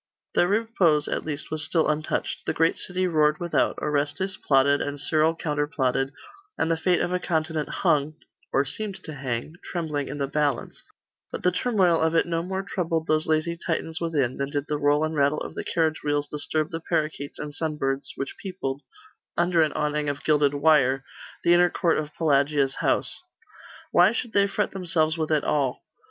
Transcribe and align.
Their 0.33 0.47
repose, 0.47 1.07
at 1.07 1.25
least, 1.25 1.51
was 1.51 1.63
still 1.63 1.87
untouched. 1.87 2.47
The 2.47 2.55
great 2.55 2.75
city 2.75 3.05
roared 3.05 3.39
without; 3.39 3.75
Orestes 3.79 4.35
plotted, 4.35 4.81
and 4.81 4.99
Cyril 4.99 5.35
counterplotted, 5.35 6.11
and 6.57 6.71
the 6.71 6.75
fate 6.75 7.01
of 7.01 7.11
a 7.13 7.19
continent 7.19 7.69
hung 7.69 8.15
or 8.51 8.65
seemed 8.65 8.95
to 9.03 9.13
hang 9.13 9.57
trembling 9.63 10.07
in 10.07 10.17
the 10.17 10.25
balance; 10.25 10.81
but 11.31 11.43
the 11.43 11.51
turmoil 11.51 12.01
of 12.01 12.15
it 12.15 12.25
no 12.25 12.41
more 12.41 12.63
troubled 12.63 13.05
those 13.05 13.27
lazy 13.27 13.55
Titans 13.55 14.01
within, 14.01 14.37
than 14.37 14.49
did 14.49 14.65
the 14.67 14.79
roll 14.79 15.03
and 15.03 15.13
rattle 15.13 15.41
of 15.41 15.53
the 15.53 15.63
carriage 15.63 16.01
wheels 16.03 16.27
disturb 16.27 16.71
the 16.71 16.79
parakeets 16.79 17.37
and 17.37 17.53
sunbirds 17.53 18.13
which 18.15 18.37
peopled, 18.41 18.81
under 19.37 19.61
an 19.61 19.71
awning 19.73 20.09
of 20.09 20.23
gilded 20.23 20.55
wire, 20.55 21.03
the 21.43 21.53
inner 21.53 21.69
court 21.69 21.99
of 21.99 22.11
Pelagia's 22.15 22.77
house. 22.77 23.21
Why 23.91 24.13
should 24.13 24.33
they 24.33 24.47
fret 24.47 24.71
themselves 24.71 25.15
with 25.15 25.29
it 25.29 25.43
all? 25.43 25.83